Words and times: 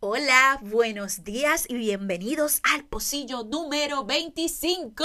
Hola, 0.00 0.58
buenos 0.62 1.22
días 1.22 1.66
y 1.68 1.74
bienvenidos 1.74 2.60
al 2.64 2.84
pocillo 2.84 3.44
número 3.44 4.04
25. 4.04 5.04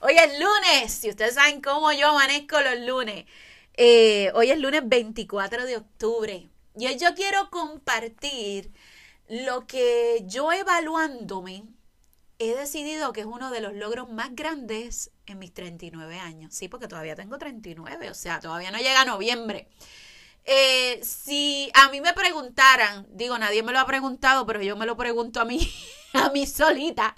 Hoy 0.00 0.14
es 0.16 0.38
lunes, 0.38 1.04
y 1.04 1.10
ustedes 1.10 1.34
saben 1.34 1.60
cómo 1.60 1.92
yo 1.92 2.10
amanezco 2.10 2.60
los 2.60 2.78
lunes. 2.86 3.24
Eh, 3.76 4.30
hoy 4.34 4.52
es 4.52 4.58
lunes 4.60 4.82
24 4.84 5.66
de 5.66 5.76
octubre 5.76 6.48
y 6.76 6.86
hoy 6.86 6.96
yo 6.96 7.14
quiero 7.16 7.50
compartir 7.50 8.70
lo 9.28 9.66
que 9.66 10.22
yo 10.26 10.52
evaluándome 10.52 11.64
he 12.38 12.54
decidido 12.54 13.12
que 13.12 13.20
es 13.20 13.26
uno 13.26 13.50
de 13.50 13.60
los 13.60 13.74
logros 13.74 14.10
más 14.10 14.34
grandes 14.34 15.10
en 15.26 15.38
mis 15.38 15.52
39 15.52 16.18
años. 16.18 16.54
Sí, 16.54 16.68
porque 16.68 16.88
todavía 16.88 17.14
tengo 17.14 17.38
39, 17.38 18.10
o 18.10 18.14
sea, 18.14 18.40
todavía 18.40 18.70
no 18.70 18.78
llega 18.78 19.04
noviembre. 19.04 19.68
Eh, 20.44 21.00
si 21.02 21.70
a 21.74 21.88
mí 21.88 22.00
me 22.00 22.12
preguntaran, 22.12 23.06
digo, 23.10 23.38
nadie 23.38 23.62
me 23.62 23.72
lo 23.72 23.80
ha 23.80 23.86
preguntado, 23.86 24.44
pero 24.46 24.62
yo 24.62 24.76
me 24.76 24.86
lo 24.86 24.96
pregunto 24.96 25.40
a 25.40 25.44
mí, 25.44 25.72
a 26.12 26.28
mí 26.30 26.46
solita, 26.46 27.14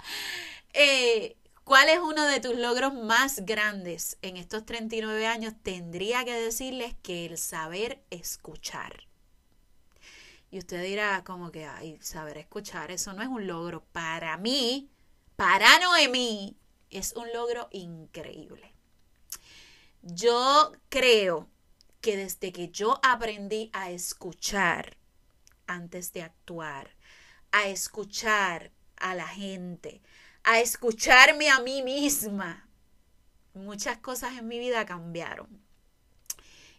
eh, 0.73 1.37
¿cuál 1.65 1.89
es 1.89 1.99
uno 1.99 2.25
de 2.25 2.41
tus 2.41 2.55
logros 2.57 2.95
más 2.95 3.45
grandes 3.45 4.19
en 4.23 4.37
estos 4.37 4.65
39 4.65 5.27
años? 5.27 5.55
Tendría 5.63 6.25
que 6.25 6.35
decirles 6.35 6.95
que 7.03 7.27
el 7.27 7.39
saber 7.39 8.05
escuchar. 8.11 9.07
Y 10.51 10.59
usted 10.59 10.83
dirá 10.85 11.25
como 11.25 11.51
que, 11.51 11.67
ay, 11.67 11.99
saber 12.01 12.39
escuchar, 12.39 12.93
eso 12.93 13.13
no 13.13 13.23
es 13.23 13.29
un 13.29 13.49
logro. 13.49 13.85
Para 13.93 14.37
mí, 14.37 14.89
para 15.37 15.79
Noemí, 15.79 16.57
es 16.91 17.13
un 17.13 17.31
logro 17.33 17.69
increíble. 17.71 18.75
Yo 20.03 20.73
creo 20.89 21.49
que 22.01 22.17
desde 22.17 22.53
que 22.53 22.69
yo 22.71 22.99
aprendí 23.03 23.71
a 23.73 23.91
escuchar 23.91 24.97
antes 25.67 26.13
de 26.13 26.23
actuar, 26.23 26.97
a 27.53 27.69
escuchar 27.69 28.73
a 28.97 29.15
la 29.15 29.27
gente, 29.27 30.01
a 30.43 30.61
escucharme 30.61 31.51
a 31.51 31.61
mí 31.61 31.83
misma, 31.83 32.69
muchas 33.53 33.99
cosas 33.99 34.39
en 34.39 34.49
mi 34.49 34.59
vida 34.59 34.87
cambiaron. 34.87 35.61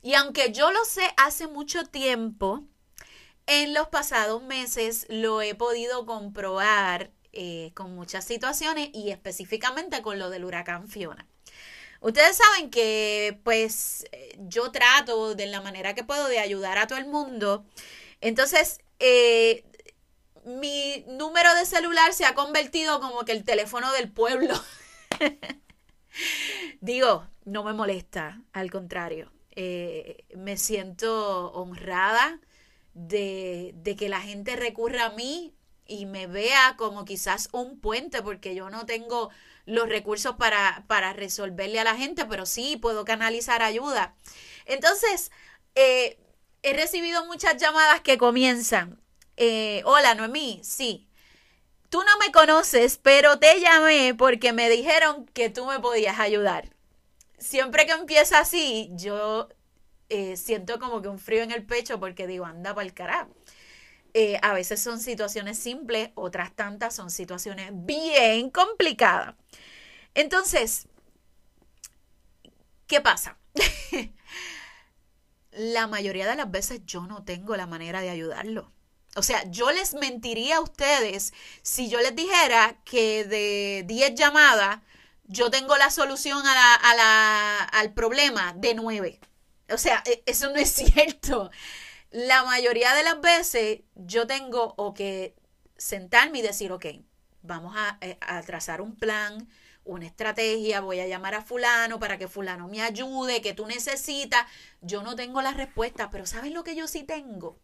Y 0.02 0.14
aunque 0.14 0.52
yo 0.52 0.72
lo 0.72 0.84
sé 0.86 1.12
hace 1.18 1.48
mucho 1.48 1.84
tiempo, 1.84 2.64
en 3.46 3.74
los 3.74 3.90
pasados 3.90 4.42
meses 4.44 5.06
lo 5.10 5.42
he 5.42 5.54
podido 5.54 6.06
comprobar 6.06 7.12
eh, 7.40 7.72
con 7.76 7.94
muchas 7.94 8.26
situaciones 8.26 8.90
y 8.94 9.12
específicamente 9.12 10.02
con 10.02 10.18
lo 10.18 10.32
del 10.32 10.44
huracán 10.44 10.88
Fiona. 10.88 11.28
Ustedes 12.02 12.36
saben 12.36 12.72
que 12.72 13.40
pues 13.44 14.06
yo 14.40 14.72
trato 14.72 15.36
de 15.36 15.46
la 15.46 15.62
manera 15.62 15.94
que 15.94 16.04
puedo 16.04 16.28
de 16.30 16.40
ayudar 16.40 16.80
a 16.80 16.88
todo 16.88 16.98
el 16.98 17.06
mundo. 17.06 17.64
Entonces, 18.22 18.80
eh, 18.98 19.64
mi 20.46 21.06
número 21.10 21.54
de 21.54 21.68
celular 21.68 22.12
se 22.12 22.26
ha 22.26 22.34
convertido 22.34 23.00
como 23.00 23.24
que 23.24 23.34
el 23.34 23.44
teléfono 23.44 23.92
del 23.92 24.12
pueblo. 24.12 24.56
Digo, 26.82 27.28
no 27.46 27.64
me 27.64 27.74
molesta, 27.74 28.42
al 28.52 28.72
contrario. 28.72 29.32
Eh, 29.52 30.26
me 30.36 30.58
siento 30.58 31.52
honrada 31.52 32.40
de, 32.96 33.74
de 33.76 33.96
que 33.96 34.10
la 34.10 34.22
gente 34.22 34.56
recurra 34.56 35.06
a 35.06 35.12
mí 35.12 35.54
y 35.88 36.06
me 36.06 36.28
vea 36.28 36.76
como 36.78 37.06
quizás 37.06 37.50
un 37.52 37.80
puente, 37.80 38.22
porque 38.22 38.56
yo 38.56 38.70
no 38.70 38.86
tengo 38.86 39.30
los 39.66 39.90
recursos 39.90 40.36
para, 40.38 40.86
para 40.88 41.14
resolverle 41.14 41.80
a 41.80 41.84
la 41.84 41.96
gente, 41.96 42.26
pero 42.26 42.46
sí 42.46 42.78
puedo 42.78 43.06
canalizar 43.06 43.62
ayuda. 43.62 44.16
Entonces, 44.66 45.32
eh, 45.76 46.18
he 46.64 46.74
recibido 46.74 47.26
muchas 47.26 47.58
llamadas 47.58 48.02
que 48.02 48.18
comienzan. 48.18 49.02
Eh, 49.38 49.82
Hola, 49.86 50.16
Noemí, 50.16 50.62
sí. 50.64 51.08
Tú 51.90 52.00
no 52.04 52.18
me 52.20 52.32
conoces, 52.32 52.98
pero 52.98 53.40
te 53.40 53.60
llamé 53.62 54.14
porque 54.16 54.54
me 54.54 54.70
dijeron 54.70 55.26
que 55.28 55.50
tú 55.50 55.66
me 55.66 55.80
podías 55.80 56.20
ayudar. 56.20 56.70
Siempre 57.38 57.86
que 57.86 57.94
empieza 57.94 58.40
así, 58.40 58.90
yo 58.94 59.50
eh, 60.10 60.38
siento 60.38 60.80
como 60.80 61.02
que 61.02 61.10
un 61.10 61.20
frío 61.20 61.44
en 61.44 61.52
el 61.52 61.66
pecho 61.66 62.00
porque 62.00 62.28
digo, 62.28 62.46
anda 62.46 62.74
para 62.74 62.86
el 62.86 62.94
carajo. 62.94 63.36
A 64.42 64.54
veces 64.54 64.82
son 64.82 65.00
situaciones 65.00 65.60
simples, 65.60 66.10
otras 66.16 66.56
tantas 66.56 66.96
son 66.96 67.12
situaciones 67.12 67.72
bien 67.74 68.50
complicadas. 68.50 69.36
Entonces, 70.14 70.88
¿qué 72.88 73.02
pasa? 73.02 73.38
la 75.52 75.88
mayoría 75.88 76.28
de 76.28 76.36
las 76.36 76.50
veces 76.52 76.82
yo 76.86 77.08
no 77.08 77.24
tengo 77.24 77.56
la 77.56 77.68
manera 77.68 78.02
de 78.02 78.10
ayudarlo. 78.10 78.72
O 79.16 79.24
sea, 79.24 79.44
yo 79.50 79.72
les 79.72 79.96
mentiría 79.96 80.58
a 80.58 80.62
ustedes 80.62 81.34
si 81.64 81.90
yo 81.90 82.00
les 82.00 82.16
dijera 82.16 82.80
que 82.86 83.24
de 83.24 83.84
10 83.88 84.16
llamadas 84.16 84.80
yo 85.26 85.50
tengo 85.50 85.76
la 85.78 85.90
solución 85.90 86.44
al 86.46 87.94
problema 87.94 88.54
de 88.54 88.76
9. 88.76 89.20
O 89.72 89.78
sea, 89.78 90.04
e, 90.06 90.24
eso 90.26 90.50
no 90.52 90.58
es 90.58 90.72
cierto. 90.74 91.50
La 92.12 92.44
mayoría 92.44 92.94
de 92.94 93.04
las 93.04 93.20
veces 93.22 93.82
yo 93.96 94.28
tengo 94.28 94.74
o 94.78 94.94
que 94.94 95.36
sentarme 95.78 96.40
y 96.40 96.42
decir, 96.42 96.72
ok, 96.72 96.86
vamos 97.42 97.76
a, 97.78 97.98
eh, 98.02 98.18
a 98.22 98.42
trazar 98.42 98.82
un 98.82 98.96
plan, 98.96 99.48
una 99.88 100.06
estrategia, 100.06 100.82
voy 100.82 101.00
a 101.00 101.08
llamar 101.08 101.36
a 101.36 101.42
fulano 101.42 102.00
para 102.00 102.18
que 102.18 102.28
fulano 102.28 102.68
me 102.68 102.82
ayude, 102.82 103.42
que 103.42 103.54
tú 103.54 103.66
necesitas. 103.66 104.46
Yo 104.82 105.02
no 105.02 105.16
tengo 105.16 105.42
la 105.42 105.54
respuesta, 105.54 106.10
pero 106.10 106.26
¿sabes 106.26 106.52
lo 106.52 106.64
que 106.64 106.76
yo 106.76 106.88
sí 106.88 107.04
tengo? 107.04 107.58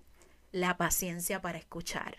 La 0.51 0.77
paciencia 0.77 1.41
para 1.41 1.57
escuchar. 1.57 2.17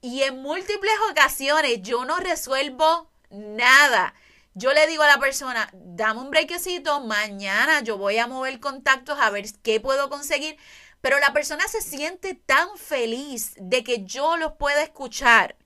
Y 0.00 0.22
en 0.22 0.42
múltiples 0.42 0.94
ocasiones 1.10 1.80
yo 1.82 2.04
no 2.04 2.18
resuelvo 2.18 3.10
nada. 3.30 4.14
Yo 4.54 4.72
le 4.72 4.86
digo 4.86 5.02
a 5.02 5.08
la 5.08 5.18
persona, 5.18 5.68
dame 5.74 6.20
un 6.20 6.30
brequecito, 6.30 7.00
mañana 7.00 7.80
yo 7.80 7.98
voy 7.98 8.18
a 8.18 8.28
mover 8.28 8.60
contactos 8.60 9.18
a 9.20 9.30
ver 9.30 9.44
qué 9.62 9.80
puedo 9.80 10.08
conseguir. 10.08 10.56
Pero 11.00 11.18
la 11.18 11.32
persona 11.32 11.66
se 11.68 11.82
siente 11.82 12.34
tan 12.34 12.78
feliz 12.78 13.54
de 13.58 13.84
que 13.84 14.04
yo 14.04 14.36
los 14.36 14.52
pueda 14.52 14.82
escuchar 14.82 15.56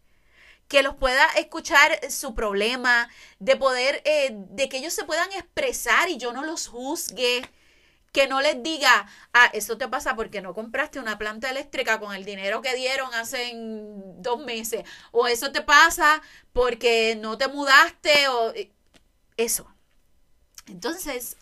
que 0.69 0.83
los 0.83 0.95
pueda 0.97 1.25
escuchar 1.37 1.99
su 2.11 2.35
problema, 2.35 3.09
de 3.39 3.57
poder, 3.57 4.03
eh, 4.05 4.31
de 4.33 4.69
que 4.69 4.79
ellos 4.79 4.93
se 4.93 5.05
puedan 5.05 5.33
expresar 5.33 6.11
y 6.11 6.19
yo 6.19 6.33
no 6.33 6.45
los 6.45 6.69
juzgue, 6.69 7.43
que 8.13 8.27
no 8.27 8.41
les 8.41 8.63
diga, 8.63 9.07
ah, 9.33 9.51
eso 9.55 9.79
te 9.79 9.89
pasa 9.89 10.15
porque 10.17 10.43
no 10.43 10.55
compraste 10.55 10.99
una 11.01 11.19
planta 11.19 11.51
eléctrica 11.51 12.01
con 12.01 12.15
el 12.15 12.25
dinero 12.25 12.63
que 12.63 12.75
dieron 12.75 13.13
hace 13.15 13.53
dos 13.55 14.45
meses, 14.45 14.85
o 15.13 15.27
eso 15.27 15.53
te 15.53 15.63
pasa 15.63 16.23
porque 16.53 17.17
no 17.17 17.39
te 17.39 17.49
mudaste, 17.49 18.29
o 18.29 18.51
eh, 18.55 18.71
eso. 19.39 19.67
Entonces, 20.67 21.39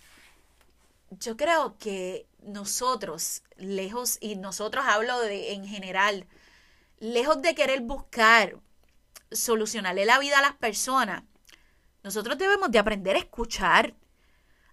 yo 1.10 1.36
creo 1.36 1.76
que 1.78 2.26
nosotros, 2.42 3.42
lejos, 3.56 4.18
y 4.20 4.36
nosotros 4.36 4.84
hablo 4.86 5.18
de 5.20 5.52
en 5.52 5.66
general, 5.66 6.26
lejos 6.98 7.42
de 7.42 7.54
querer 7.56 7.80
buscar 7.80 8.56
solucionarle 9.32 10.04
la 10.04 10.20
vida 10.20 10.38
a 10.38 10.42
las 10.42 10.54
personas, 10.54 11.24
nosotros 12.04 12.38
debemos 12.38 12.70
de 12.70 12.78
aprender 12.78 13.16
a 13.16 13.20
escuchar, 13.20 13.94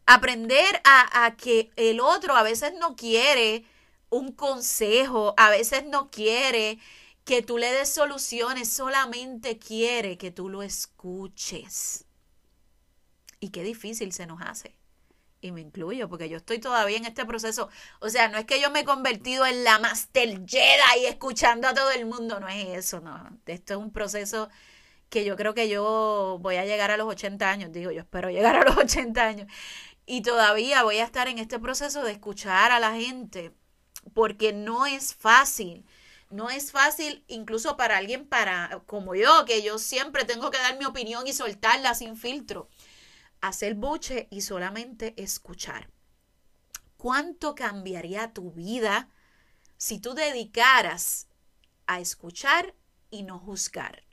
aprender 0.06 0.81
a, 0.83 1.25
a, 1.25 1.35
que 1.35 1.72
el 1.75 2.00
otro 2.00 2.35
a 2.35 2.44
veces 2.44 2.73
no 2.79 2.95
quiere 2.95 3.66
un 4.09 4.31
consejo, 4.33 5.33
a 5.38 5.50
veces 5.50 5.85
no 5.85 6.12
quiere 6.12 6.78
que 7.25 7.41
tú 7.41 7.57
le 7.57 7.72
des 7.72 7.89
soluciones, 7.89 8.69
solamente 8.69 9.57
quiere 9.57 10.17
que 10.17 10.29
tú 10.29 10.50
lo 10.50 10.62
escuches. 10.62 12.06
Y 13.44 13.50
qué 13.50 13.62
difícil 13.62 14.13
se 14.13 14.25
nos 14.25 14.42
hace 14.42 14.74
y 15.42 15.51
me 15.51 15.60
incluyo, 15.60 16.07
porque 16.07 16.30
yo 16.30 16.38
estoy 16.38 16.60
todavía 16.60 16.95
en 16.95 17.04
este 17.04 17.25
proceso. 17.25 17.68
O 18.00 18.07
sea, 18.10 18.30
no 18.30 18.38
es 18.38 18.45
que 18.45 18.62
yo 18.62 18.72
me 18.72 18.80
he 18.80 18.86
convertido 18.86 19.45
en 19.45 19.66
la 19.66 19.80
Master 19.80 20.30
Jedi 20.48 21.07
escuchando 21.10 21.68
a 21.68 21.74
todo 21.74 21.92
el 21.92 22.06
mundo, 22.06 22.40
no 22.40 22.48
es 22.48 22.69
eso, 22.69 23.01
no. 23.01 23.38
Esto 23.45 23.74
es 23.74 23.80
un 23.81 23.92
proceso 23.92 24.48
que 25.10 25.25
yo 25.25 25.36
creo 25.36 25.54
que 25.54 25.68
yo 25.68 26.38
voy 26.40 26.56
a 26.56 26.63
llegar 26.63 26.90
a 26.92 26.95
los 26.95 27.06
80 27.06 27.50
años, 27.50 27.74
digo, 27.74 27.92
yo 27.92 28.00
espero 28.00 28.30
llegar 28.30 28.56
a 28.56 28.63
los 28.63 28.78
80 28.78 29.22
años. 29.22 29.51
Y 30.06 30.22
todavía 30.22 30.84
voy 30.84 31.00
a 31.00 31.04
estar 31.04 31.28
en 31.28 31.38
este 31.38 31.60
proceso 31.60 32.01
de 32.01 32.13
escuchar 32.13 32.72
a 32.72 32.80
la 32.80 32.95
gente, 32.95 33.51
porque 34.13 34.54
no 34.54 34.86
es 34.86 35.16
fácil. 35.16 35.86
No 36.30 36.50
es 36.50 36.72
fácil 36.72 37.25
incluso 37.28 37.75
para 37.75 37.98
alguien 37.98 38.25
para 38.25 38.81
como 38.86 39.16
yo, 39.16 39.44
que 39.44 39.62
yo 39.62 39.80
siempre 39.80 40.24
tengo 40.24 40.50
que 40.50 40.60
dar 40.60 40.78
mi 40.80 40.86
opinión 40.86 41.28
y 41.28 41.34
soltarla 41.34 41.94
sin 41.94 42.16
filtro 42.16 42.69
hacer 43.48 43.75
buche 43.75 44.28
y 44.31 44.42
solamente 44.42 45.13
escuchar. 45.22 45.90
¿Cuánto 46.98 47.56
cambiaría 47.56 48.34
tu 48.34 48.51
vida 48.51 49.10
si 49.78 50.00
tú 50.00 50.13
dedicaras 50.13 51.28
a 51.86 52.00
escuchar 52.00 52.74
y 53.12 53.24
no 53.24 53.40
juzgar? 53.40 54.04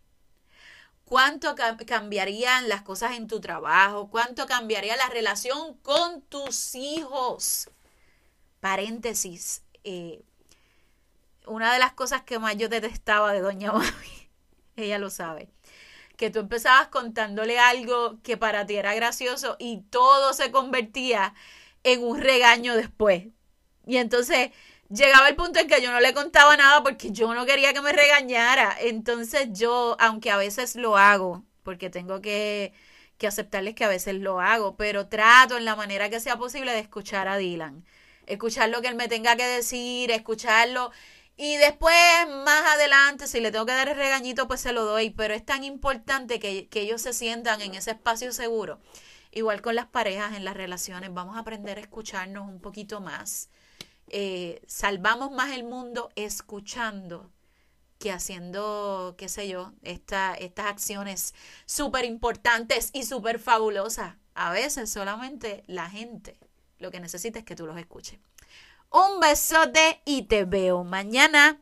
cuánto 1.10 1.56
cambiarían 1.86 2.68
las 2.68 2.82
cosas 2.82 3.16
en 3.16 3.26
tu 3.26 3.40
trabajo, 3.40 4.08
cuánto 4.10 4.46
cambiaría 4.46 4.96
la 4.96 5.08
relación 5.08 5.74
con 5.78 6.22
tus 6.22 6.76
hijos. 6.76 7.68
Paréntesis, 8.60 9.64
eh, 9.82 10.22
una 11.46 11.72
de 11.72 11.80
las 11.80 11.94
cosas 11.94 12.22
que 12.22 12.38
más 12.38 12.56
yo 12.56 12.68
detestaba 12.68 13.32
de 13.32 13.40
Doña 13.40 13.72
Mami, 13.72 14.28
ella 14.76 14.98
lo 14.98 15.10
sabe, 15.10 15.50
que 16.20 16.28
tú 16.30 16.40
empezabas 16.40 16.88
contándole 16.88 17.58
algo 17.58 18.20
que 18.22 18.36
para 18.36 18.66
ti 18.66 18.76
era 18.76 18.94
gracioso 18.94 19.56
y 19.58 19.84
todo 19.88 20.34
se 20.34 20.50
convertía 20.50 21.32
en 21.82 22.04
un 22.04 22.20
regaño 22.20 22.76
después. 22.76 23.28
Y 23.86 23.96
entonces 23.96 24.50
llegaba 24.90 25.30
el 25.30 25.36
punto 25.36 25.60
en 25.60 25.66
que 25.66 25.80
yo 25.80 25.90
no 25.90 25.98
le 25.98 26.12
contaba 26.12 26.58
nada 26.58 26.82
porque 26.82 27.10
yo 27.10 27.32
no 27.32 27.46
quería 27.46 27.72
que 27.72 27.80
me 27.80 27.92
regañara. 27.92 28.76
Entonces 28.80 29.48
yo, 29.52 29.96
aunque 29.98 30.30
a 30.30 30.36
veces 30.36 30.76
lo 30.76 30.98
hago, 30.98 31.42
porque 31.62 31.88
tengo 31.88 32.20
que, 32.20 32.74
que 33.16 33.26
aceptarles 33.26 33.74
que 33.74 33.84
a 33.84 33.88
veces 33.88 34.16
lo 34.16 34.40
hago, 34.40 34.76
pero 34.76 35.08
trato 35.08 35.56
en 35.56 35.64
la 35.64 35.74
manera 35.74 36.10
que 36.10 36.20
sea 36.20 36.36
posible 36.36 36.72
de 36.72 36.80
escuchar 36.80 37.28
a 37.28 37.38
Dylan. 37.38 37.86
Escuchar 38.26 38.68
lo 38.68 38.82
que 38.82 38.88
él 38.88 38.94
me 38.94 39.08
tenga 39.08 39.36
que 39.36 39.46
decir, 39.46 40.10
escucharlo. 40.10 40.92
Y 41.38 41.56
después, 41.56 41.96
si 43.26 43.40
le 43.40 43.50
tengo 43.50 43.66
que 43.66 43.72
dar 43.72 43.88
el 43.88 43.96
regañito, 43.96 44.48
pues 44.48 44.60
se 44.60 44.72
lo 44.72 44.84
doy. 44.84 45.10
Pero 45.10 45.34
es 45.34 45.44
tan 45.44 45.64
importante 45.64 46.38
que, 46.38 46.68
que 46.68 46.80
ellos 46.82 47.02
se 47.02 47.12
sientan 47.12 47.60
en 47.60 47.74
ese 47.74 47.92
espacio 47.92 48.32
seguro. 48.32 48.80
Igual 49.32 49.62
con 49.62 49.74
las 49.74 49.86
parejas, 49.86 50.34
en 50.36 50.44
las 50.44 50.56
relaciones, 50.56 51.12
vamos 51.12 51.36
a 51.36 51.40
aprender 51.40 51.78
a 51.78 51.80
escucharnos 51.80 52.48
un 52.48 52.60
poquito 52.60 53.00
más 53.00 53.48
eh, 54.12 54.60
salvamos 54.66 55.30
más 55.30 55.52
el 55.52 55.62
mundo 55.62 56.10
escuchando 56.16 57.30
que 58.00 58.10
haciendo, 58.10 59.14
qué 59.16 59.28
sé 59.28 59.46
yo, 59.46 59.72
esta, 59.82 60.34
estas 60.34 60.66
acciones 60.66 61.34
súper 61.64 62.04
importantes 62.04 62.90
y 62.92 63.04
súper 63.04 63.38
fabulosas. 63.38 64.16
A 64.34 64.50
veces 64.50 64.90
solamente 64.90 65.62
la 65.66 65.88
gente 65.88 66.38
lo 66.78 66.90
que 66.90 66.98
necesita 66.98 67.38
es 67.38 67.44
que 67.44 67.54
tú 67.54 67.66
los 67.66 67.78
escuches. 67.78 68.18
Un 68.90 69.20
besote 69.20 70.00
y 70.04 70.22
te 70.22 70.44
veo 70.44 70.82
mañana. 70.82 71.60